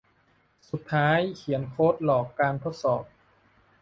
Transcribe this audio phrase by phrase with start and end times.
[0.69, 3.03] สุดท้ายเขียนโค้ดหลอกการทดสอบ